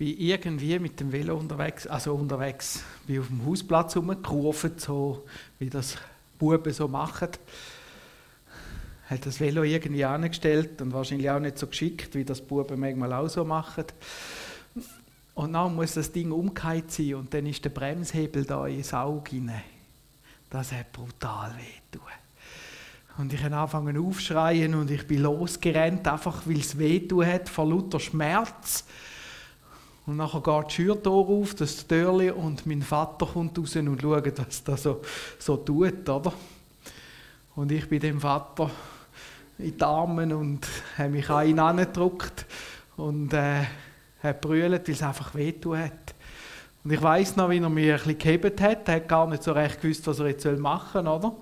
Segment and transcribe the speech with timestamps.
[0.00, 5.26] bin irgendwie mit dem Velo unterwegs, also unterwegs, bin auf dem Hausplatz rumgerufen, so
[5.58, 5.98] wie das
[6.38, 7.28] Buben so machen.
[9.10, 13.12] Hat das Velo irgendwie angestellt und wahrscheinlich auch nicht so geschickt, wie das Buben manchmal
[13.12, 13.84] auch so machen.
[15.34, 19.32] Und dann muss das Ding umgekehrt sein und dann ist der Bremshebel da ins Auge
[19.32, 19.52] rein.
[20.48, 21.98] Das hat brutal weh
[23.18, 27.68] Und ich habe angefangen aufschreien und ich bin losgerannt, einfach weil es weh hat, vor
[27.68, 28.86] lauter Schmerz.
[30.06, 34.38] Und nachher geht die Schürtor auf, das Türli, und mein Vater kommt raus und schaut,
[34.38, 35.00] was das so,
[35.38, 36.32] so tut, oder?
[37.54, 38.70] Und ich bin dem Vater
[39.58, 42.46] in die Arme und habe mich an ihn angedrückt
[42.96, 43.64] und äh,
[44.22, 46.14] habe brüllt, weil es einfach wehtun hat.
[46.82, 48.88] Und ich weiß noch, wie er mich ein bisschen gehebt hat.
[48.88, 51.36] Er hat gar nicht so recht gewusst, was er jetzt machen soll, oder?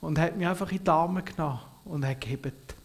[0.00, 2.75] Und hat mich einfach in die Arme genommen und hat gehebt.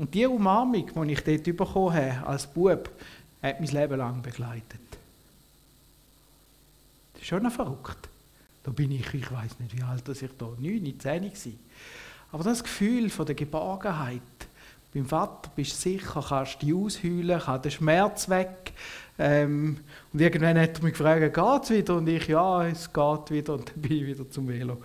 [0.00, 2.88] Und die Umarmung, die ich dort bekommen habe, als Bub,
[3.42, 4.80] hat mein Leben lang begleitet.
[7.12, 8.08] Das ist schon noch verrückt.
[8.62, 11.52] Da bin ich, ich weiß nicht, wie alt ich da, neun, zehn war.
[12.32, 14.22] Aber das Gefühl von der Geborgenheit,
[14.94, 18.72] beim Vater bist du sicher, kannst dich ausheulen, kann der Schmerz weg.
[19.18, 19.80] Ähm,
[20.14, 21.96] und irgendwann hat er mich gefragt, geht es wieder?
[21.96, 23.52] Und ich, ja, es geht wieder.
[23.52, 24.78] Und dann bin ich wieder zum Velo.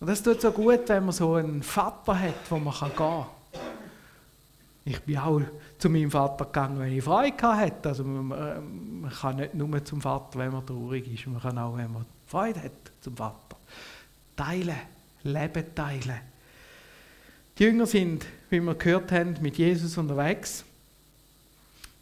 [0.00, 3.26] Und das tut so gut, wenn man so einen Vater hat, wo man gehen kann.
[4.86, 5.42] Ich bin auch
[5.78, 7.90] zu meinem Vater gegangen, wenn ich Freude hatte.
[7.90, 11.26] Also man, man, kann nicht nur zum Vater, wenn man traurig ist.
[11.26, 13.56] Man kann auch, wenn man Freude hat, zum Vater.
[14.36, 14.80] Teilen,
[15.22, 16.20] Leben teilen.
[17.58, 20.64] Die Jünger sind, wie wir gehört haben, mit Jesus unterwegs.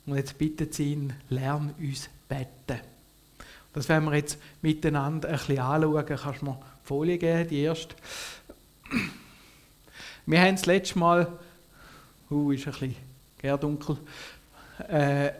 [0.07, 2.81] Und jetzt bittet sie ihn, lern uns beten.
[3.73, 6.07] Das werden wir jetzt miteinander ein bisschen anschauen.
[6.07, 6.59] Kannst du mir
[6.89, 7.95] Folie geben, die erste.
[10.25, 11.39] Wir haben das letzte Mal,
[12.31, 12.97] uh, ist ein bisschen
[13.43, 13.99] eher dunkel,
[14.89, 15.33] äh,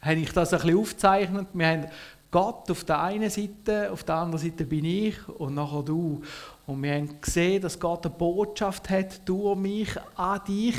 [0.00, 1.48] habe ich das ein bisschen aufgezeichnet.
[1.54, 1.86] Wir haben
[2.30, 6.22] Gott auf der einen Seite, auf der anderen Seite bin ich und nachher du.
[6.68, 10.76] Und wir haben gesehen, dass Gott eine Botschaft hat durch mich an dich.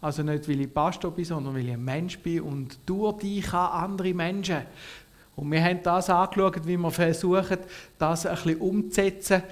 [0.00, 3.52] Also nicht, weil ich Pastor bin, sondern weil ich ein Mensch bin und durch dich
[3.52, 4.62] an andere Menschen.
[5.36, 7.58] Und wir haben das angeschaut, wie wir versuchen,
[7.98, 9.42] das ein bisschen umzusetzen.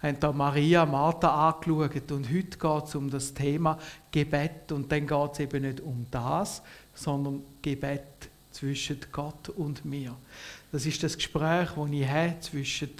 [0.00, 3.78] Wir haben da Maria, Martha angeschaut und heute geht es um das Thema
[4.10, 6.62] Gebet und dann geht es eben nicht um das,
[6.94, 8.02] sondern Gebet
[8.52, 10.16] zwischen Gott und mir.
[10.72, 12.90] Das ist das Gespräch, das ich habe zwischen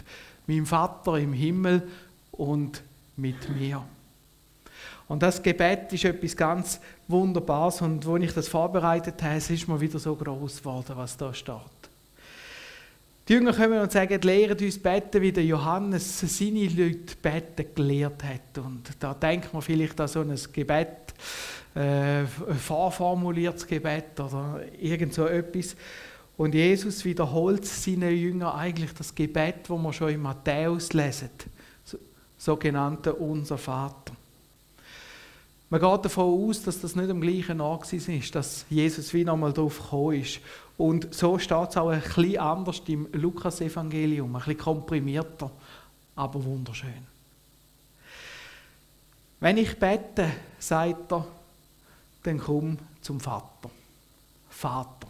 [0.47, 1.89] meinem Vater im Himmel
[2.33, 2.83] und
[3.17, 3.85] mit mir.
[5.09, 7.81] Und das Gebet ist etwas ganz Wunderbares.
[7.81, 11.33] Und als ich das vorbereitet habe, es ist mir wieder so groß geworden, was da
[11.33, 11.55] steht.
[13.28, 18.25] Die Jünger kommen und sagen, lehrt uns beten, wie der Johannes seine Leute beten gelehrt
[18.25, 18.65] hat.
[18.65, 21.12] Und da denkt man vielleicht an so ein Gebet,
[21.75, 25.77] äh, ein vorformuliertes Gebet oder irgend so etwas.
[26.39, 31.31] Und Jesus wiederholt seinen Jüngern eigentlich das Gebet, wo wir schon in Matthäus lesen,
[32.39, 34.15] sogenannte Unser Vater.
[35.71, 39.53] Man geht davon aus, dass das nicht am gleichen Ort ist, dass Jesus wie nochmal
[39.53, 40.41] drauf gekommen ist.
[40.79, 45.51] Und so steht es auch ein bisschen anders im Lukas-Evangelium, ein bisschen komprimierter,
[46.17, 47.07] aber wunderschön.
[49.41, 51.27] Wenn ich bete, sagt er,
[52.23, 53.71] dann komm zum Vater.
[54.49, 55.09] Vater.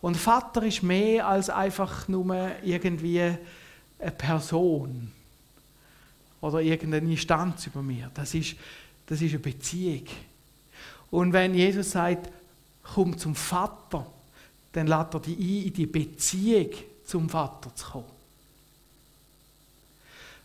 [0.00, 5.12] Und Vater ist mehr als einfach nur irgendwie eine Person
[6.40, 8.10] oder irgendeine Instanz über mir.
[8.14, 8.56] Das ist
[9.12, 10.06] das ist eine Beziehung.
[11.10, 12.30] Und wenn Jesus sagt,
[12.94, 14.06] komm zum Vater,
[14.72, 16.70] dann lädt er dich ein, in die Beziehung
[17.04, 18.06] zum Vater zu kommen.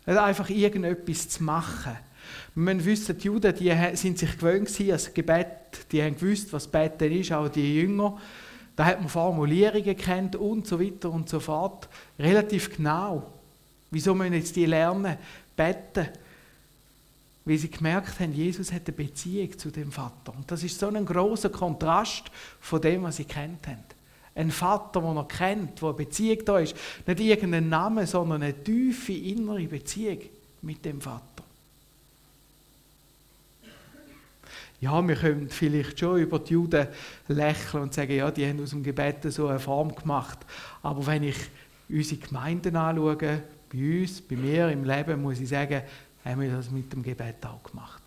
[0.04, 1.96] Nicht einfach irgendetwas zu machen.
[2.54, 5.46] Wir müssen wissen, die Juden die sind sich gewöhnt gewesen, als Gebet,
[5.90, 8.20] die haben gewusst, was Beten ist, auch die Jünger.
[8.76, 11.88] Da hat man Formulierungen kennt und so weiter und so fort.
[12.18, 13.32] Relativ genau.
[13.90, 15.16] Wieso müssen jetzt die lernen?
[15.56, 16.08] Beten
[17.48, 20.34] weil sie gemerkt haben, Jesus hat eine Beziehung zu dem Vater.
[20.36, 22.24] Und das ist so ein großer Kontrast
[22.60, 23.84] von dem, was sie kennt haben.
[24.34, 26.76] Ein Vater, den er kennt, wo eine Beziehung da ist.
[27.06, 30.18] Nicht irgendein Name, sondern eine tiefe innere Beziehung
[30.62, 31.24] mit dem Vater.
[34.80, 36.86] Ja, wir können vielleicht schon über die Juden
[37.26, 40.38] lächeln und sagen, ja, die haben aus dem Gebet so eine Form gemacht.
[40.82, 41.36] Aber wenn ich
[41.88, 43.42] unsere Gemeinden anschaue,
[43.72, 45.82] bei uns, bei mir im Leben, muss ich sagen,
[46.28, 48.02] haben wir das mit dem Gebet auch gemacht.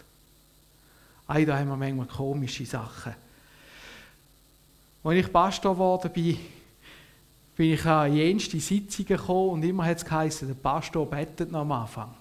[1.27, 3.15] Ei, da haben wir manchmal komische Sachen.
[5.03, 6.37] Als ich Pastor geworden bin,
[7.55, 11.61] bin ich an jenste Sitzungen gekommen und immer hat es geheißen, der Pastor betet noch
[11.61, 12.13] am Anfang.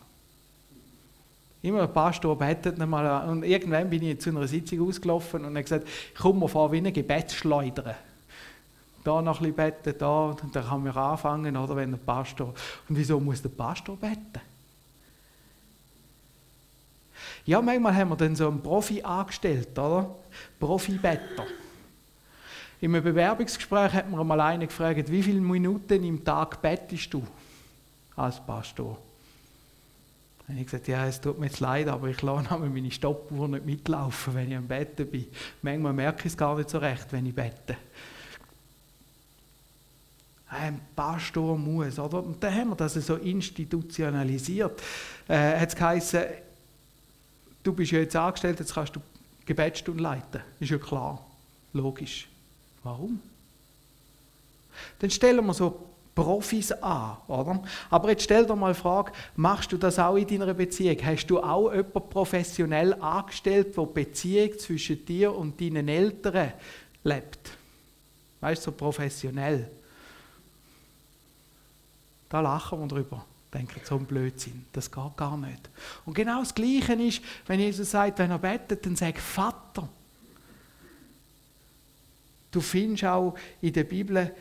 [1.62, 3.29] Immer ein Pastor betet nicht mal.
[3.29, 6.79] Und irgendwann bin ich zu einer Sitzung ausgelaufen und habe gesagt, ich komme vor wie
[6.79, 7.97] eine Gebetsschleudere.
[9.05, 12.49] Da noch ein bisschen beten, da, und dann kann man anfangen, oder, wenn der Pastor...
[12.88, 14.41] Und wieso muss der Pastor beten?
[17.44, 20.14] Ja, manchmal haben wir dann so einen Profi angestellt, oder?
[20.58, 21.46] Profi-Better.
[22.81, 27.22] In einem Bewerbungsgespräch hat mir mal einer gefragt, wie viele Minuten im Tag bettest du
[28.16, 28.98] als Pastor?
[30.48, 33.64] Habe ich gesagt, ja, es tut mir jetzt leid, aber ich lasse meine Stoppuhr nicht
[33.64, 35.26] mitlaufen, wenn ich am Betten bin.
[35.62, 37.76] Manchmal merke ich es gar nicht so recht, wenn ich bete.
[40.48, 42.25] Ein Pastor muss, oder?
[42.25, 44.82] Und dann haben wir das so institutionalisiert.
[45.28, 46.25] Äh, hat es geheißen,
[47.62, 49.00] du bist ja jetzt angestellt, jetzt kannst du
[49.46, 50.42] Gebetsstunden leiten.
[50.60, 51.24] Ist ja klar,
[51.72, 52.28] logisch.
[52.82, 53.20] Warum?
[54.98, 57.62] Dann stellen wir so Profis an, oder?
[57.88, 60.96] Aber jetzt stell dir mal die Frage, machst du das auch in deiner Beziehung?
[61.04, 66.52] Hast du auch jemanden professionell angestellt, der die Beziehung zwischen dir und deinen Eltern
[67.04, 67.50] lebt?
[68.40, 69.70] Weißt du, so professionell.
[72.28, 73.24] Da lachen wir drüber.
[73.52, 75.69] Denken, so ein Blödsinn, das geht gar nicht.
[76.05, 79.88] Und genau das Gleiche ist, wenn Jesus sagt, wenn er betet, dann sagt Vater.
[82.50, 84.35] Du findest auch in der Bibel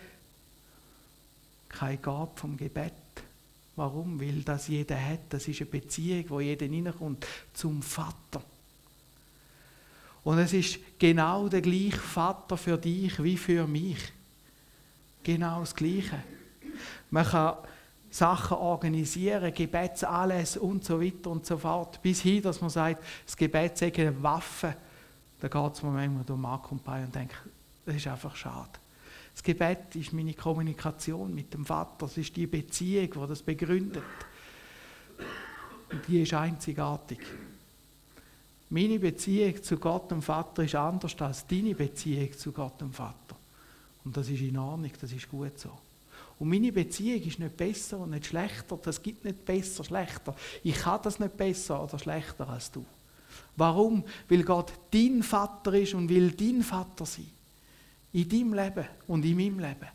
[1.68, 2.94] keine Gabe vom Gebet.
[3.76, 4.20] Warum?
[4.20, 5.22] Weil das jeder hat.
[5.30, 8.44] Das ist eine Beziehung, wo jeder hineinkommt zum Vater.
[10.24, 14.12] Und es ist genau der gleiche Vater für dich wie für mich.
[15.24, 16.22] Genau das Gleiche.
[17.10, 17.58] Man kann
[18.10, 22.02] Sachen organisieren, Gebetsanlässe und so weiter und so fort.
[22.02, 24.76] Bis hin, dass man sagt, das Gebet sei eine Waffe.
[25.40, 27.36] Da geht es mir manchmal durch Mark und Pai und denkt,
[27.86, 28.72] das ist einfach schade.
[29.34, 31.96] Das Gebet ist meine Kommunikation mit dem Vater.
[32.00, 34.04] Das ist die Beziehung, die das begründet.
[35.92, 37.20] Und die ist einzigartig.
[38.70, 43.36] Meine Beziehung zu Gott dem Vater ist anders als deine Beziehung zu Gott dem Vater.
[44.04, 45.72] Und das ist in Ordnung, das ist gut so.
[46.40, 48.80] Und meine Beziehung ist nicht besser und nicht schlechter.
[48.82, 50.34] Das gibt nicht besser, schlechter.
[50.64, 52.86] Ich kann das nicht besser oder schlechter als du.
[53.58, 54.06] Warum?
[54.30, 57.28] Weil Gott dein Vater ist und will dein Vater sein.
[58.14, 59.88] In deinem Leben und in meinem Leben.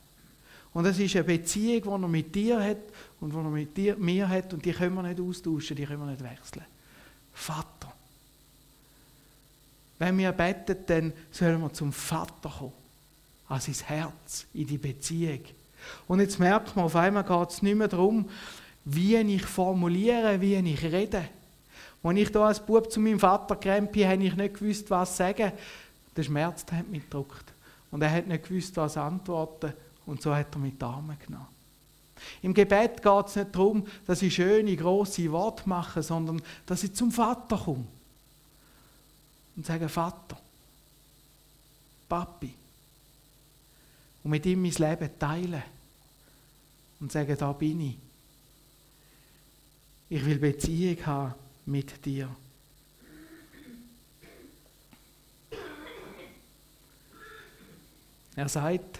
[0.74, 2.78] Und das ist eine Beziehung, die er mit dir hat
[3.20, 6.00] und die er mit dir, mir hat und die können wir nicht austauschen, die können
[6.00, 6.64] wir nicht wechseln.
[7.32, 7.92] Vater.
[9.98, 12.72] Wenn wir beten, dann sollen wir zum Vater kommen.
[13.48, 15.40] An sein Herz, in die Beziehung.
[16.06, 18.28] Und jetzt merkt man, auf einmal geht es nicht mehr darum,
[18.84, 21.28] wie ich formuliere, wie ich rede.
[22.02, 25.52] Als ich da als Bub zu meinem Vater bin, habe ich nicht gewusst, was sagen.
[26.16, 27.52] Der Schmerz hat mich gedrückt.
[27.90, 29.72] Und er hat nicht gewusst, was antworten.
[30.04, 31.46] Und so hat er mich die Arme genommen.
[32.42, 36.94] Im Gebet geht es nicht darum, dass ich schöne, grosse Worte mache, sondern dass ich
[36.94, 37.86] zum Vater komme.
[39.56, 40.36] Und sage, Vater,
[42.08, 42.52] Papi.
[44.22, 45.62] Und mit ihm mein Leben teilen.
[47.04, 47.98] Und sage, da bin ich.
[50.08, 51.34] Ich will Beziehung haben
[51.66, 52.34] mit dir.
[58.34, 58.98] Er sagt,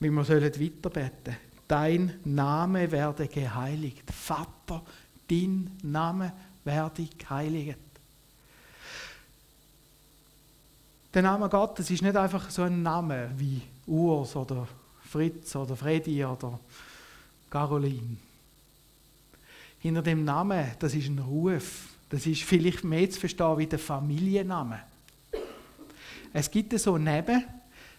[0.00, 1.36] wir sollen weiterbeten.
[1.68, 4.10] Dein Name werde geheiligt.
[4.10, 4.84] Vater,
[5.28, 6.32] dein Name
[6.64, 7.78] werde geheiligt.
[11.14, 14.66] Der Name Gottes ist nicht einfach so ein Name wie Urs oder
[15.12, 16.58] Fritz oder Freddy oder
[17.50, 18.16] Caroline.
[19.78, 21.88] Hinter dem Namen, das ist ein Ruf.
[22.08, 24.80] Das ist vielleicht mehr zu verstehen wie der Familienname.
[26.32, 27.44] Es gibt so Neben,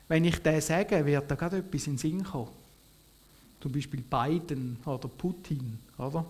[0.08, 2.50] wenn ich den sage, wird da gerade etwas in den Sinn kommen.
[3.62, 6.26] Zum Beispiel Biden oder Putin, oder?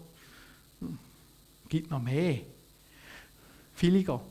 [0.82, 0.98] Hm.
[1.70, 2.42] Gibt noch mehr.
[3.76, 4.22] Villiger.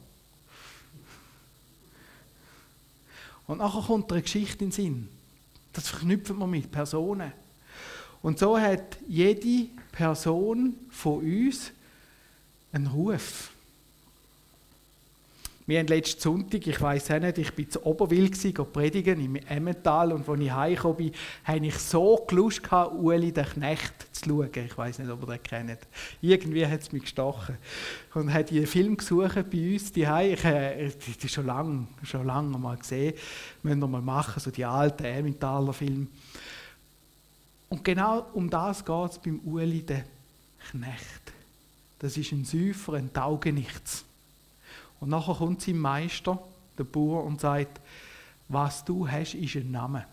[3.47, 5.22] Und nachher kommt eine Geschichte in den Sinn.
[5.73, 7.33] Das verknüpfen wir mit Personen.
[8.23, 11.73] Und so hat jede Person von uns
[12.73, 13.52] einen Ruf.
[15.73, 20.13] Wir haben letzten Sonntag, ich weiß auch nicht, ich war zu Oberwil predigen im Emmental
[20.13, 21.13] und als ich heimgekommen bin,
[21.45, 24.51] hatte ich so Lust gehabt, Uli den Knecht zu schauen.
[24.53, 25.79] Ich weiß nicht, ob ihr den kennt.
[26.21, 27.57] Irgendwie hat es mich gestochen.
[28.13, 30.91] Und hat einen Film gesucht bei uns die Ich äh,
[31.23, 33.15] die schon lange, schon lange mal gesehen.
[33.63, 36.07] Müssen wir mal machen, so die alten Emmentaler Filme.
[37.71, 40.05] Und genau um das geht es beim Uli den
[40.71, 41.33] Knecht.
[41.99, 44.05] Das ist ein Säufer, ein Taugenichts.
[45.03, 46.39] Und nachher kommt sein Meister,
[46.79, 47.81] der Bauer, und sagt,
[48.47, 50.07] was du hast, ist ein Name.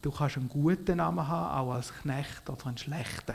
[0.00, 3.34] Du kannst einen guten Namen haben, auch als Knecht oder einen schlechten.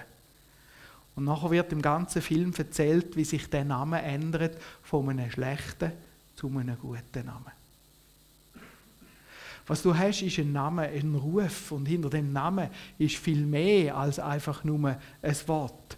[1.18, 5.92] Und nachher wird im ganzen Film erzählt, wie sich der Name ändert von einem schlechten
[6.38, 7.52] zu einem guten Namen.
[9.68, 11.74] Was du hast, ist ein Name, ein Ruf.
[11.74, 15.98] Und hinter dem Namen ist viel mehr als einfach nur ein Wort.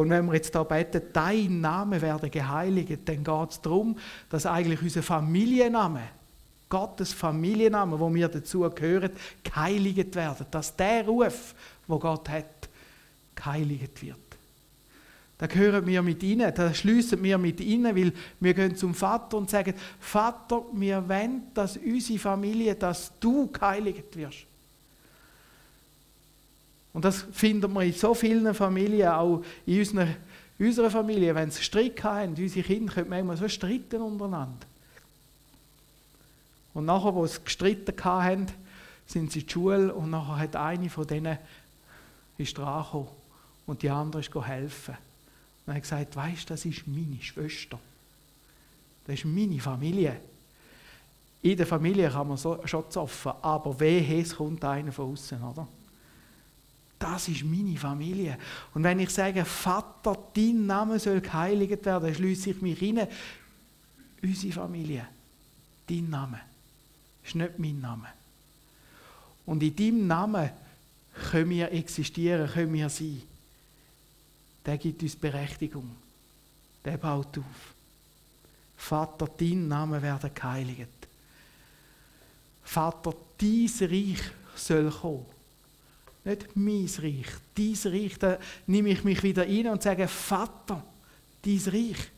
[0.00, 3.98] Und wenn wir jetzt da beten, dein Name werde geheiligt, dann geht es darum,
[4.30, 6.00] dass eigentlich unser Familienname,
[6.70, 9.10] Gottes Familienname, wo wir dazu gehören,
[9.44, 10.46] geheiligt werden.
[10.50, 11.54] Dass der Ruf,
[11.86, 12.70] wo Gott hat,
[13.34, 14.16] geheiligt wird.
[15.36, 19.36] Da gehören wir mit ihnen, da schließen wir mit ihnen, weil wir gehen zum Vater
[19.36, 24.46] und sagen, Vater, wir wollen, dass unsere Familie, dass du geheiligt wirst.
[26.92, 30.08] Und das finden wir in so vielen Familien, auch in unserer,
[30.58, 34.66] unserer Familie, wenn sie Streit haben, unsere Kinder können manchmal so streiten untereinander.
[36.74, 38.46] Und nachher, wo sie gestritten haben,
[39.06, 41.38] sind sie in die Schule und nachher hat eine von denen
[42.38, 43.06] ist dran
[43.66, 44.96] und die andere ist helfen.
[45.66, 47.78] Und er hat gesagt, weißt das ist meine Schwester.
[49.06, 50.20] Das ist meine Familie.
[51.42, 55.42] In der Familie kann man so, schon zoffen, aber wehe, es kommt einer von außen,
[55.42, 55.66] oder?
[57.00, 58.38] Das ist meine Familie.
[58.72, 63.08] Und wenn ich sage, Vater, dein Name soll geheiligt werden, schließe ich mich rein.
[64.22, 65.08] Unsere Familie,
[65.88, 66.40] dein Name,
[67.24, 68.06] ist nicht mein Name.
[69.46, 70.50] Und in deinem Namen
[71.30, 73.22] können wir existieren, können wir sein
[74.64, 75.90] der gibt uns Berechtigung.
[76.84, 77.74] Der baut auf.
[78.76, 80.88] Vater, dein Name werde geheiligt.
[82.64, 84.22] Vater, dein Reich
[84.54, 85.26] soll kommen.
[86.24, 90.84] Nicht mein Reich, dein Reich, da nehme ich mich wieder ein und sage, Vater,
[91.42, 92.10] dein Reich.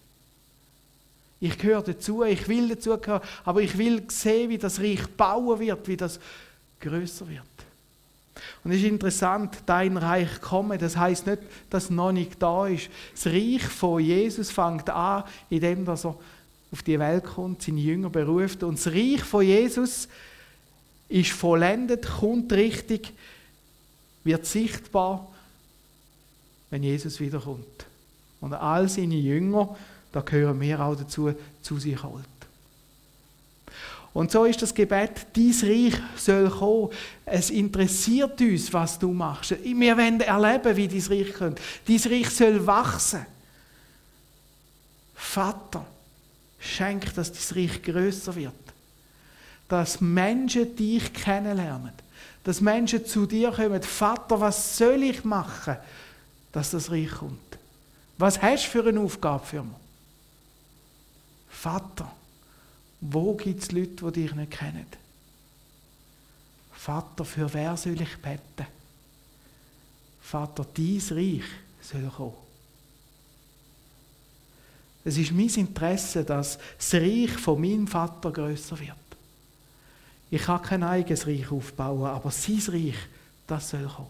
[1.40, 5.58] Ich gehöre dazu, ich will dazu gehören, aber ich will sehen, wie das Reich bauen
[5.58, 6.20] wird, wie das
[6.80, 7.42] größer wird.
[8.64, 12.88] Und es ist interessant, dein Reich komme, das heißt nicht, dass noch nicht da ist.
[13.14, 18.62] Das Reich von Jesus fängt an, indem er auf die Welt kommt, seine Jünger beruft.
[18.62, 20.08] Und das Reich von Jesus
[21.08, 23.12] ist vollendet, kommt richtig,
[24.24, 25.28] wird sichtbar,
[26.70, 27.86] wenn Jesus wiederkommt.
[28.40, 29.76] Und all seine Jünger,
[30.10, 32.24] da gehören wir auch dazu, zu sich holt.
[34.14, 36.90] Und so ist das Gebet, dein Reich soll kommen.
[37.24, 39.56] Es interessiert uns, was du machst.
[39.62, 41.60] Wir wollen erleben, wie dein Reich kommt.
[41.86, 43.24] Dein Reich soll wachsen.
[45.14, 45.86] Vater,
[46.58, 48.52] schenk, dass dein Reich größer wird.
[49.68, 52.01] Dass Menschen dich kennenlernen.
[52.44, 53.82] Dass Menschen zu dir kommen.
[53.82, 55.76] Vater, was soll ich machen,
[56.50, 57.58] dass das Reich kommt?
[58.18, 59.76] Was hast du für eine Aufgabe für mich?
[61.48, 62.10] Vater,
[63.00, 64.86] wo gibt es Leute, die dich nicht kennen?
[66.72, 68.66] Vater, für wer soll ich beten?
[70.20, 71.44] Vater, dein Reich
[71.80, 72.34] soll kommen.
[75.04, 78.96] Es ist mein Interesse, dass das Reich von meinem Vater größer wird.
[80.32, 82.96] Ich kann kein eigenes Reich aufbauen, aber sein Reich,
[83.46, 84.08] das soll kommen.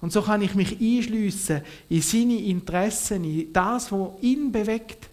[0.00, 5.08] Und so kann ich mich einschliessen in seine Interessen, in das, was ihn bewegt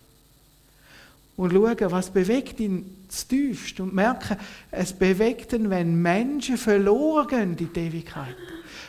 [1.38, 4.38] und schauen, was bewegt ihn tiefst und merken,
[4.72, 8.36] es bewegt ihn, wenn Menschen verloren gehen in die Ewigkeit.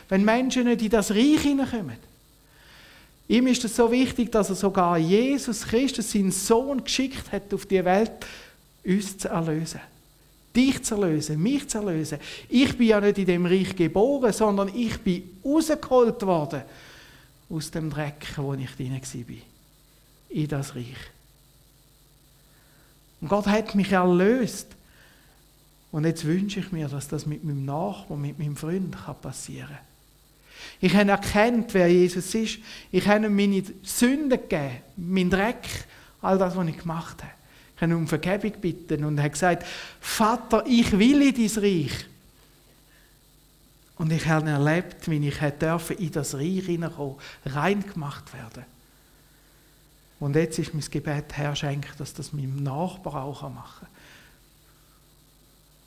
[0.09, 1.97] Wenn Menschen nicht in das Reich hineinkommen.
[3.27, 7.67] Ihm ist es so wichtig, dass er sogar Jesus Christus, seinen Sohn, geschickt hat auf
[7.67, 8.11] die Welt,
[8.83, 9.92] uns zu erlösen.
[10.55, 12.19] Dich zu erlösen, mich zu erlösen.
[12.47, 16.63] Ich bin ja nicht in dem Reich geboren, sondern ich bin rausgeholt worden
[17.49, 19.35] aus dem Dreck, wo ich drin war.
[20.29, 20.97] In das Reich.
[23.21, 24.67] Und Gott hat mich erlöst.
[25.91, 29.77] Und jetzt wünsche ich mir, dass das mit meinem Nachbarn, mit meinem Freund passieren kann.
[30.81, 32.59] Ich habe erkannt, wer Jesus ist.
[32.91, 35.85] Ich habe ihm meine Sünden gegeben, meinen Dreck,
[36.21, 37.31] all das, was ich gemacht habe.
[37.81, 39.65] Ihn um Vergebung gebeten und habe gesagt,
[39.99, 42.05] Vater, ich will in dein Reich.
[43.97, 47.15] Und ich habe erlebt, wie ich in das Reich hineinkommen,
[47.45, 48.65] rein gemacht werden.
[50.19, 53.89] Und jetzt ist mein Gebet, Herr, schenke, dass das mein Nachbar auch machen kann.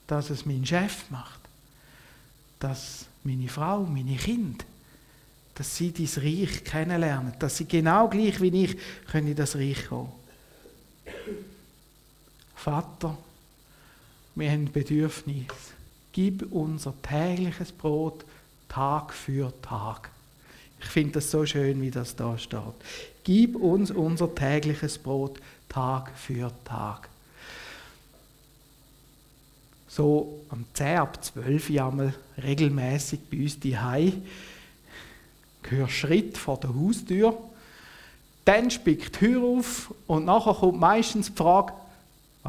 [0.05, 1.39] Dass es mein Chef macht.
[2.59, 4.63] Dass meine Frau, meine Kinder,
[5.55, 7.33] dass sie dieses Reich kennenlernen.
[7.39, 8.77] Dass sie genau gleich wie ich
[9.07, 10.11] können in das Reich kommen.
[12.57, 13.15] Vater,
[14.35, 15.45] wir haben Bedürfnis.
[16.11, 18.25] Gib unser tägliches Brot
[18.67, 20.09] Tag für Tag.
[20.79, 22.59] Ich finde das so schön, wie das da steht.
[23.23, 27.07] Gib uns unser tägliches Brot Tag für Tag.
[29.87, 34.13] So am 10 ab 12 Jahr regelmäßig bei uns die Hai
[35.69, 37.37] höre Schritt vor der Haustür,
[38.45, 41.73] dann spickt die Tür auf und nachher kommt meistens die Frage,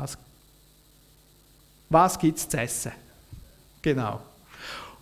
[0.01, 0.19] was,
[1.89, 2.93] was gibt es zu essen?
[3.83, 4.21] Genau.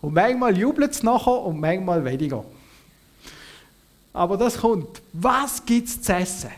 [0.00, 2.44] Und manchmal jubelt es nachher und manchmal weniger.
[4.12, 5.02] Aber das kommt.
[5.12, 6.50] Was gibt es zu essen?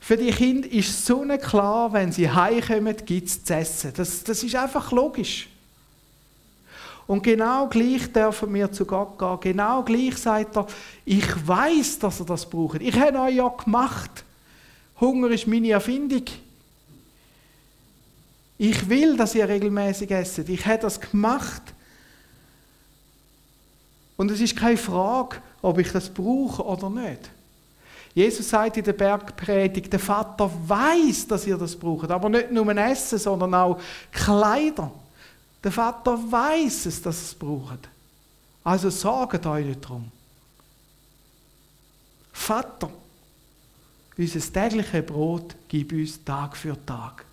[0.00, 3.92] Für die Kinder ist so klar, wenn sie heimkommen, gibt es zu essen.
[3.96, 5.48] Das, das ist einfach logisch.
[7.06, 9.40] Und genau gleich dürfen wir zu Gott gehen.
[9.40, 10.66] Genau gleich sagt er,
[11.04, 12.80] ich weiß, dass er das braucht.
[12.80, 14.23] Ich habe euch ja gemacht.
[15.00, 16.24] Hunger ist meine Erfindung.
[18.56, 20.48] Ich will, dass ihr regelmäßig esset.
[20.48, 21.62] Ich habe das gemacht.
[24.16, 27.30] Und es ist keine Frage, ob ich das brauche oder nicht.
[28.14, 32.68] Jesus sagt in der Bergpredigt, der Vater weiß, dass ihr das braucht, aber nicht nur
[32.68, 33.80] ein Essen, sondern auch
[34.12, 34.92] Kleider.
[35.64, 37.88] Der Vater weiß es, dass ihr es braucht.
[38.62, 40.12] Also sorgt euch nicht darum.
[42.32, 42.88] Vater,
[44.16, 47.24] unser tägliches Brot gib uns Tag für Tag.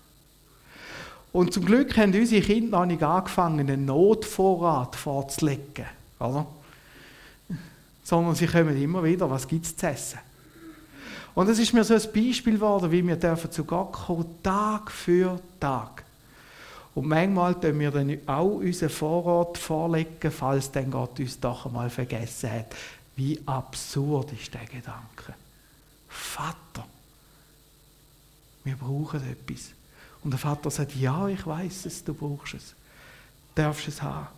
[1.32, 5.86] Und zum Glück haben unsere Kinder noch nicht angefangen, einen Notvorrat vorzulegen.
[6.18, 6.46] Oder?
[8.04, 10.18] Sondern sie kommen immer wieder, was gibt es zu essen?
[11.34, 14.90] Und es ist mir so ein Beispiel geworden, wie wir dürfen zu Gott kommen, Tag
[14.90, 16.04] für Tag.
[16.94, 21.88] Und manchmal tun wir dann auch unseren Vorrat vorlegen, falls dann Gott uns doch einmal
[21.88, 22.66] vergessen hat.
[23.16, 25.34] Wie absurd ist der Gedanke.
[26.32, 26.86] Vater,
[28.64, 29.72] wir brauchen etwas.
[30.24, 32.74] Und der Vater sagt, ja, ich weiß es, du brauchst es.
[33.54, 34.28] Du darfst es haben.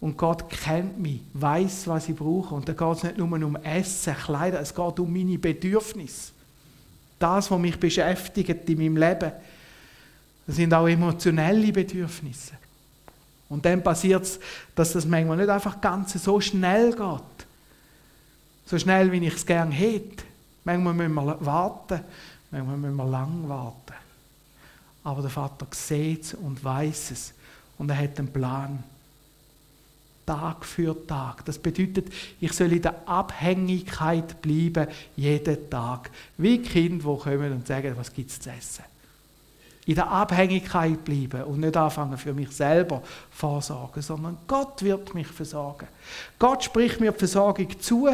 [0.00, 2.54] Und Gott kennt mich, weiß, was ich brauche.
[2.54, 6.32] Und da geht es nicht nur um Essen, Kleider, es geht um meine Bedürfnisse.
[7.18, 9.32] Das, was mich beschäftigt in meinem Leben.
[10.46, 12.54] Das sind auch emotionelle Bedürfnisse.
[13.48, 14.40] Und dann passiert es,
[14.74, 17.43] dass das manchmal nicht einfach ganz so schnell geht.
[18.66, 20.24] So schnell, wie ich es gerne hätte.
[20.64, 22.00] Manchmal müssen wir warten,
[22.50, 23.94] manchmal müssen wir lang warten.
[25.02, 27.34] Aber der Vater sieht es und weiß es.
[27.76, 28.82] Und er hat einen Plan.
[30.26, 31.44] Tag für Tag.
[31.44, 36.10] Das bedeutet, ich soll in der Abhängigkeit bleiben, jeden Tag.
[36.38, 38.84] Wie Kinder, die kommen und sagen, was gibt es zu essen.
[39.86, 45.26] In der Abhängigkeit bleiben und nicht anfangen für mich selber vorsorgen, sondern Gott wird mich
[45.26, 45.88] versorgen.
[46.38, 48.08] Gott spricht mir die Versorgung zu.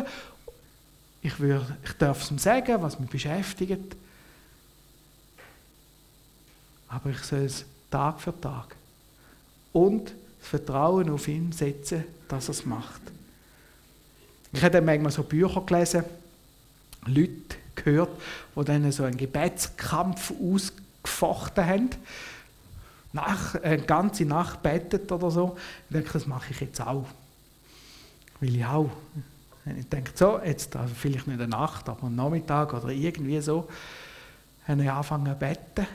[1.23, 3.97] Ich, würde, ich darf es ihm sagen, was mich beschäftigt
[6.91, 8.75] aber ich soll es Tag für Tag
[9.73, 13.01] und das Vertrauen auf ihn setzen, dass er es macht.
[14.53, 16.05] Ich habe dann manchmal so Bücher gelesen,
[17.07, 18.11] Leute gehört,
[18.57, 21.91] die dann so einen Gebetskampf ausgefochten haben,
[23.13, 25.57] nach, eine ganze Nacht betet oder so.
[25.89, 27.07] Ich denke, das mache ich jetzt auch.
[28.41, 28.91] Will ich auch.
[29.79, 33.69] Ich denke, so, jetzt, also vielleicht nicht eine Nacht, aber am Nachmittag oder irgendwie so,
[34.67, 35.87] habe ich angefangen zu beten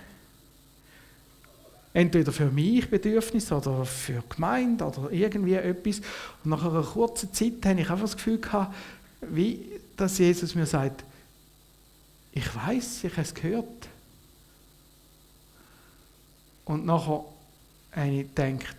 [1.96, 6.02] entweder für mich Bedürfnis oder für die Gemeinde oder irgendwie etwas.
[6.44, 8.76] Und nach einer kurzen Zeit habe ich einfach das Gefühl gehabt,
[9.22, 9.62] wie
[9.96, 11.06] dass Jesus mir sagt,
[12.34, 13.88] ich weiß, ich habe es gehört.
[16.66, 17.24] Und nachher
[17.94, 18.76] habe ich gedacht,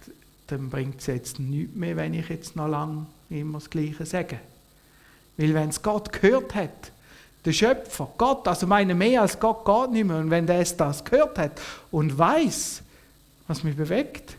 [0.48, 4.38] dann bringt es jetzt nichts mehr, wenn ich jetzt noch lange immer das Gleiche sage.
[5.36, 6.92] Weil wenn es Gott gehört hat,
[7.44, 10.76] der Schöpfer, Gott, also meine mehr als Gott geht nicht mehr, und wenn der es
[10.76, 12.82] das gehört hat und weiß,
[13.46, 14.36] was mich bewegt,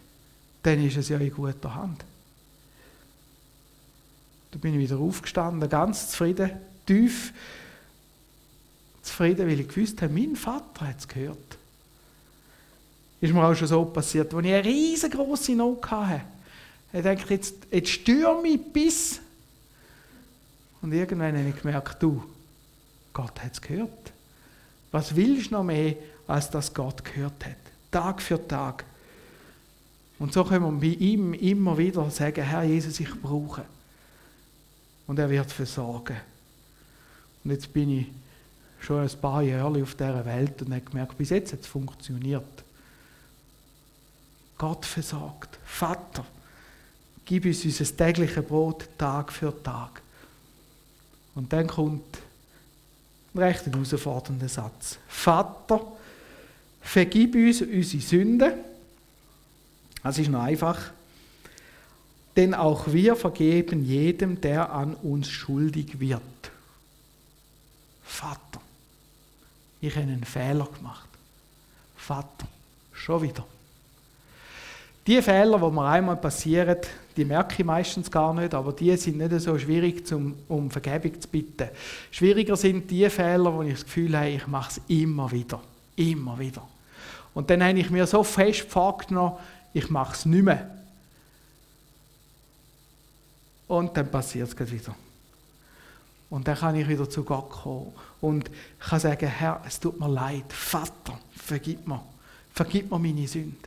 [0.64, 2.04] dann ist es ja in guter Hand.
[4.52, 6.52] Da bin ich wieder aufgestanden, ganz zufrieden,
[6.86, 7.34] tief
[9.02, 11.38] zufrieden, weil ich gewusst habe, mein Vater hat es gehört.
[13.22, 16.22] Ist mir auch schon so passiert, als ich eine riesengroße Not hatte.
[16.94, 19.20] Ich dachte, jetzt, jetzt stürme ich bis.
[20.82, 22.24] Und irgendwann habe ich gemerkt, du,
[23.14, 24.12] Gott hat es gehört.
[24.92, 25.96] Was willst du noch mehr,
[26.28, 27.56] als dass Gott gehört hat?
[27.92, 28.86] Tag für Tag.
[30.20, 33.64] Und so können wir bei ihm immer wieder sagen, Herr Jesus, ich brauche.
[35.06, 36.18] Und er wird versorgen.
[37.44, 38.08] Und jetzt bin ich
[38.80, 42.44] schon ein paar Jahre auf dieser Welt und habe gemerkt, bis jetzt hat es funktioniert.
[44.58, 45.60] Gott versorgt.
[45.66, 46.26] Vater,
[47.26, 50.02] gib uns unser tägliches Brot Tag für Tag.
[51.38, 52.18] Und dann kommt
[53.34, 54.98] ein recht herausfordernder Satz.
[55.08, 55.80] Vater,
[56.82, 58.54] vergib uns unsere Sünden
[60.08, 60.92] das ist noch einfach.
[62.38, 66.22] Denn auch wir vergeben jedem, der an uns schuldig wird.
[68.06, 68.62] Vater,
[69.82, 71.10] ich habe einen Fehler gemacht.
[71.98, 72.48] Vater,
[72.94, 73.46] schon wieder.
[75.08, 76.78] Die Fehler, die mir einmal passieren,
[77.16, 81.20] die merke ich meistens gar nicht, aber die sind nicht so schwierig, zum, um Vergebung
[81.20, 81.70] zu bitten.
[82.12, 85.62] Schwieriger sind die Fehler, wo ich das Gefühl habe, ich mache es immer wieder.
[85.96, 86.68] Immer wieder.
[87.34, 89.38] Und dann habe ich mir so fest vorgenommen,
[89.74, 90.70] ich mache es nicht mehr.
[93.68, 94.94] Und dann passiert es wieder.
[96.30, 100.10] Und dann kann ich wieder zu Gott kommen und kann sagen, Herr, es tut mir
[100.10, 102.04] leid, Vater, vergib mir,
[102.54, 103.67] vergib mir meine Sünde.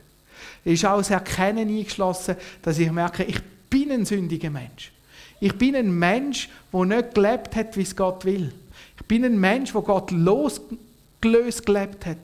[0.63, 4.91] Ist auch das Erkennen eingeschlossen, dass ich merke, ich bin ein sündiger Mensch.
[5.39, 8.53] Ich bin ein Mensch, der nicht gelebt hat, wie es Gott will.
[8.99, 12.17] Ich bin ein Mensch, der Gott losgelöst gelebt hat,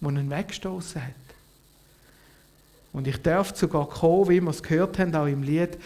[0.00, 1.14] der ihn weggestoßen hat.
[2.92, 5.78] Und ich darf zu Gott kommen, wie wir es gehört haben, auch im Lied,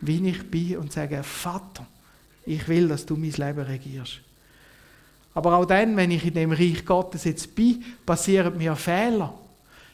[0.00, 1.86] wie ich bin und sagen, Vater,
[2.46, 4.20] ich will, dass du mein Leben regierst.
[5.34, 9.34] Aber auch dann, wenn ich in dem Reich Gottes jetzt bin, passieren mir Fehler.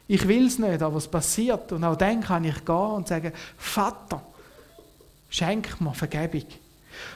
[0.09, 1.73] Ich will es nicht, aber es passiert.
[1.73, 4.23] Und auch dann kann ich gehen und sagen, Vater,
[5.29, 6.45] schenk mir Vergebung.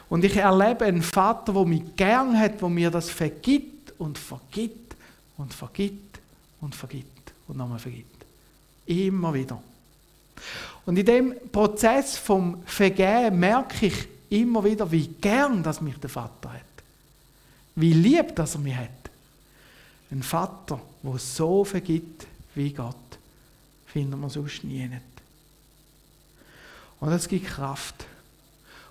[0.09, 4.94] Und ich erlebe einen Vater, der mich gern hat, der mir das vergibt und vergibt
[5.38, 6.18] und vergibt
[6.61, 8.24] und vergibt und nochmal vergibt.
[8.87, 9.62] Immer wieder.
[10.85, 16.11] Und in dem Prozess vom Vergehen merke ich immer wieder, wie gern das mich der
[16.11, 16.61] Vater hat.
[17.76, 18.88] Wie lieb, dass er mich hat.
[20.11, 22.96] Ein Vater, der so vergibt, wie Gott,
[23.86, 25.02] finden wir sonst nie nicht.
[27.00, 28.06] Und es gibt Kraft.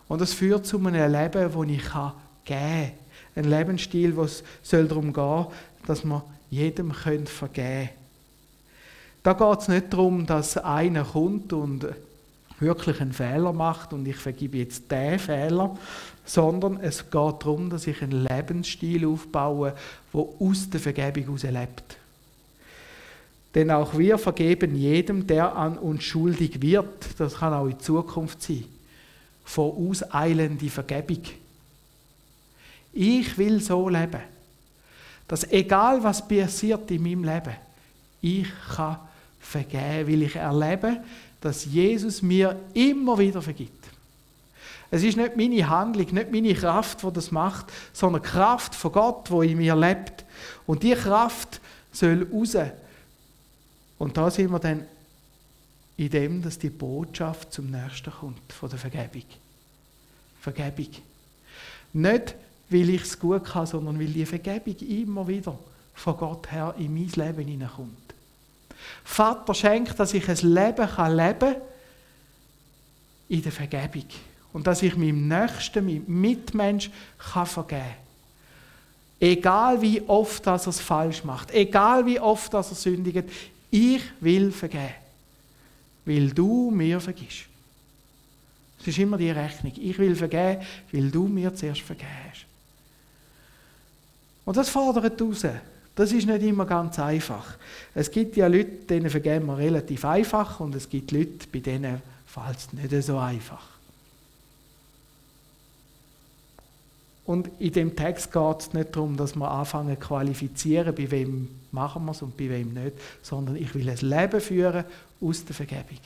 [0.08, 2.12] Und es führt zu einem Leben, das ich geben
[2.46, 2.92] kann.
[3.36, 5.48] Ein Lebensstil, wo es darum geht,
[5.86, 7.90] dass wir jedem vergeben können.
[9.22, 11.88] Da geht es nicht darum, dass einer kommt und
[12.60, 15.78] wirklich einen Fehler macht und ich vergebe jetzt den Fehler,
[16.26, 19.74] sondern es geht darum, dass ich einen Lebensstil aufbaue,
[20.14, 21.98] der aus der Vergebung heraus lebt.
[23.56, 27.20] Denn auch wir vergeben jedem, der an uns schuldig wird.
[27.20, 28.66] Das kann auch in Zukunft sein.
[29.44, 31.24] Vorauseilende Vergebung.
[32.94, 34.22] Ich will so leben,
[35.28, 37.56] dass egal was passiert in meinem Leben,
[38.22, 38.98] ich kann
[39.40, 41.00] vergeben, will ich erleben,
[41.42, 43.88] dass Jesus mir immer wieder vergibt.
[44.92, 48.92] Es ist nicht meine Handlung, nicht meine Kraft, die das macht, sondern die Kraft von
[48.92, 50.26] Gott, die in mir lebt.
[50.66, 52.56] Und die Kraft soll raus
[54.00, 54.86] und da sind wir dann
[55.98, 59.26] in dem, dass die Botschaft zum Nächsten kommt, von der Vergebung.
[60.40, 60.88] Vergebung.
[61.92, 62.36] Nicht,
[62.70, 65.60] weil ich es gut kann, sondern weil die Vergebung immer wieder
[65.94, 68.14] von Gott her in mein Leben hineinkommt.
[69.04, 71.56] Vater schenkt, dass ich ein Leben kann leben
[73.28, 74.06] in der Vergebung.
[74.54, 77.94] Und dass ich meinem Nächsten, meinem Mitmensch kann vergeben kann.
[79.20, 83.26] Egal wie oft dass er es falsch macht, egal wie oft dass er sündigt,
[83.72, 84.94] ich will vergeben,
[86.06, 87.46] weil du mir vergisst.
[88.80, 89.74] Es ist immer die Rechnung.
[89.76, 92.46] Ich will vergeben, weil du mir zuerst vergeben hast.
[94.46, 95.46] Und das fordert raus.
[95.96, 97.58] Das ist nicht immer ganz einfach.
[97.94, 102.02] Es gibt ja Leute, denen vergeben wir relativ einfach und es gibt Leute, bei denen
[102.26, 103.79] fällt es nicht so einfach.
[107.30, 111.48] Und in dem Text geht es nicht darum, dass wir anfangen zu qualifizieren, bei wem
[111.72, 114.84] machen wir es und bei wem nicht, sondern ich will ein Leben führen
[115.22, 116.00] aus der Vergebung.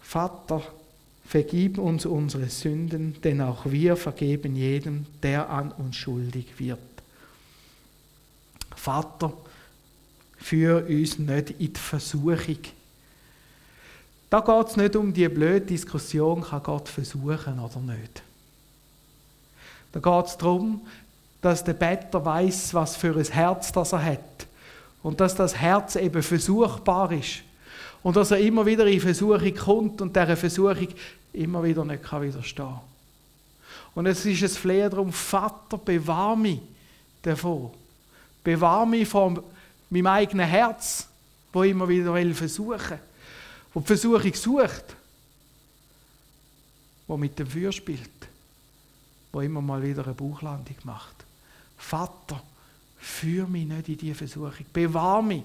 [0.00, 0.62] Vater,
[1.26, 6.78] vergib uns unsere Sünden, denn auch wir vergeben jedem, der an uns schuldig wird.
[8.76, 9.32] Vater,
[10.36, 12.58] führe uns nicht in die Versuchung,
[14.32, 18.22] da geht es nicht um die blöde Diskussion, kann Gott versuchen oder nicht.
[19.92, 20.80] Da geht es darum,
[21.42, 24.46] dass der Better weiß, was für ein Herz das er hat.
[25.02, 27.42] Und dass das Herz eben versuchbar ist.
[28.02, 30.88] Und dass er immer wieder in Versuchung kommt und dieser Versuchung
[31.34, 32.80] immer wieder nicht kann widerstehen
[33.94, 36.60] Und es ist ein Flehen darum, Vater, bewahr mich
[37.20, 37.70] davor.
[38.42, 39.42] Bewahr mich von
[39.90, 41.06] meinem eigenen Herz,
[41.52, 43.11] wo immer wieder versuchen will
[43.74, 44.96] wo die Versuchung sucht,
[47.06, 48.10] wo mit dem Feuer spielt,
[49.32, 51.24] wo immer mal wieder eine Bauchlandung macht.
[51.76, 52.42] Vater,
[52.98, 54.66] führ mich nicht in diese Versuchung.
[54.72, 55.42] Bewahr mich.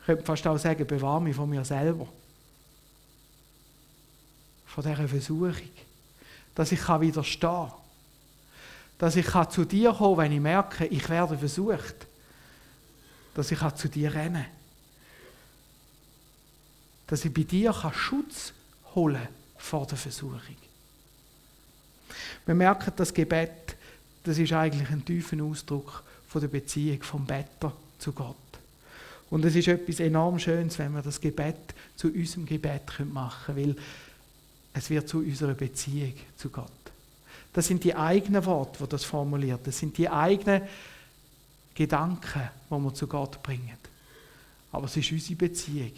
[0.00, 2.08] Ich könnte fast auch sagen, bewahr mich von mir selber.
[4.66, 5.54] Von dieser Versuchung.
[6.54, 7.72] Dass ich widerstehen kann.
[8.98, 12.06] Dass ich zu dir kommen kann, wenn ich merke, ich werde versucht.
[13.34, 14.61] Dass ich zu dir rennen kann
[17.06, 18.52] dass ich bei dir Schutz
[18.94, 20.56] holen kann vor der Versuchung.
[22.46, 23.76] Wir merken, das Gebet,
[24.24, 28.36] das ist eigentlich ein tiefer Ausdruck von der Beziehung vom Better zu Gott.
[29.30, 33.76] Und es ist etwas enorm Schönes, wenn wir das Gebet zu unserem Gebet machen können,
[33.76, 33.76] weil
[34.74, 36.70] es wird zu unserer Beziehung zu Gott.
[37.52, 39.66] Das sind die eigenen Worte, wo das formuliert.
[39.66, 40.62] Das sind die eigenen
[41.74, 43.76] Gedanken, die wir zu Gott bringen.
[44.70, 45.92] Aber es ist unsere Beziehung.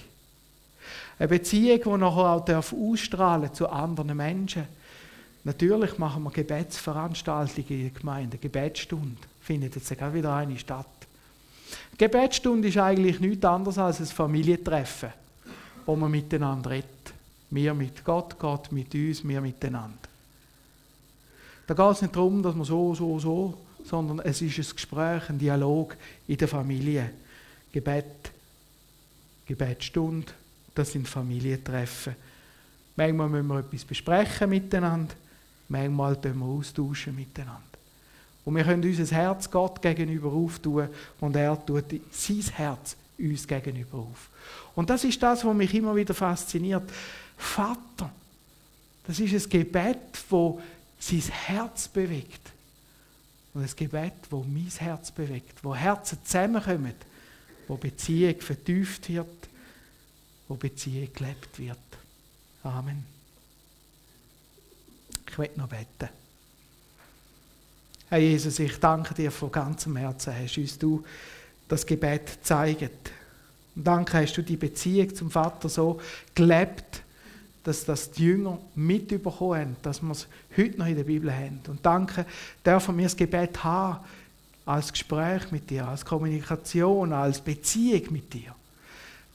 [1.19, 4.67] Eine Beziehung, die nachher auch ausstrahlen zu anderen Menschen.
[5.45, 10.87] Natürlich machen wir Gebetsveranstaltungen in der Gemeinde, Gebetsstunde findet jetzt gerade wieder eine statt.
[11.99, 15.11] Gebetsstunde ist eigentlich nichts anderes als ein Familientreffen,
[15.87, 16.89] wo man miteinander redet.
[17.51, 19.99] Wir mit Gott, Gott mit uns, wir miteinander.
[21.67, 25.29] Da geht es nicht darum, dass man so, so, so, sondern es ist ein Gespräch,
[25.29, 27.11] ein Dialog in der Familie.
[27.71, 28.33] Gebet,
[29.47, 30.33] Gebetsstunde,
[30.75, 32.17] das sind Familientreffen.
[32.97, 35.15] Manchmal müssen wir etwas besprechen miteinander,
[35.69, 37.63] manchmal tun wir austauschen miteinander.
[38.45, 40.89] Und wir können unser Herz Gott gegenüber auftun
[41.21, 44.29] und er tut sein Herz uns gegenüber auf.
[44.75, 46.91] Und das ist das, was mich immer wieder fasziniert.
[47.37, 48.11] Vater,
[49.07, 50.55] das ist ein Gebet, das
[50.99, 52.41] sein Herz bewegt.
[53.55, 56.95] Und ein Gebet, das mein Herz bewegt, wo Herzen zusammenkommen,
[57.69, 59.49] wo Beziehung vertieft wird,
[60.49, 61.79] wo Beziehung gelebt wird.
[62.63, 63.05] Amen.
[65.29, 66.09] Ich möchte noch beten.
[68.09, 71.03] Herr Jesus, ich danke dir von ganzem Herzen, hast uns du
[71.69, 73.11] das Gebet gezeigt.
[73.75, 76.01] Und danke, hast du die Beziehung zum Vater so
[76.35, 77.03] gelebt,
[77.65, 81.61] dass das die Jünger mitbekommen haben, dass wir es heute noch in der Bibel haben.
[81.67, 82.27] Und danke,
[82.65, 84.05] dürfen wir das Gebet haben
[84.67, 88.55] als Gespräch mit dir, als Kommunikation, als Beziehung mit dir.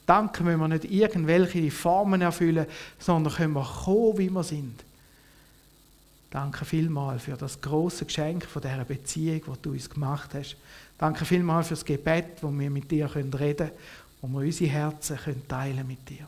[0.09, 2.65] Danke, wenn wir nicht irgendwelche Formen erfüllen,
[2.97, 4.83] sondern können wir kommen, wie wir sind.
[6.31, 10.57] Danke vielmals für das große Geschenk von dieser Beziehung, die du uns gemacht hast.
[10.97, 13.69] Danke vielmals für das Gebet, wo wir mit dir reden können,
[14.19, 16.27] wo wir unsere Herzen können teilen mit dir.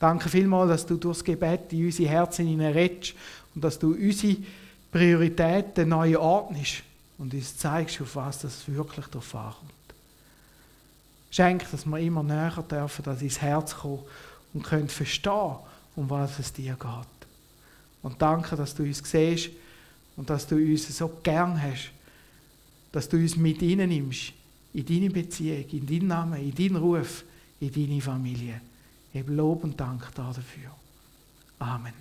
[0.00, 3.14] Danke vielmals, dass du durch das Gebet in unsere Herzen hineinredest
[3.54, 4.38] und dass du unsere
[4.90, 6.82] Prioritäten neu ordnest
[7.18, 9.83] und uns zeigst, auf was das wirklich drauf ankommt.
[11.34, 14.04] Schenk, dass wir immer näher dürfen, dass ins Herz kommen
[14.52, 15.56] und können verstehen,
[15.96, 17.28] um was es dir geht.
[18.02, 19.50] Und danke, dass du uns siehst
[20.16, 21.90] und dass du uns so gern hast,
[22.92, 24.32] dass du uns mit nimmst,
[24.74, 27.24] in deine Beziehung, in deinen Namen, in deinen Ruf,
[27.58, 28.60] in deine Familie.
[29.12, 30.70] Ich Lob und Dank dafür.
[31.58, 31.94] Amen.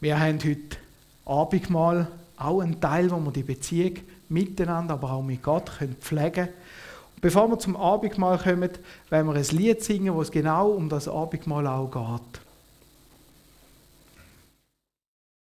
[0.00, 0.76] Wir haben heute
[1.24, 2.06] Abendmahl
[2.38, 3.96] auch einen Teil, wo wir die Beziehung
[4.28, 5.70] miteinander, aber auch mit Gott
[6.00, 6.48] pflegen können.
[7.20, 8.70] Bevor wir zum Abendmahl kommen,
[9.10, 12.47] werden wir ein Lied singen, wo es genau um das Abendmahl auch geht.